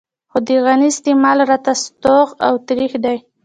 [0.31, 3.17] خو د غني د استعمال راته ستوغ او ترېخ دی.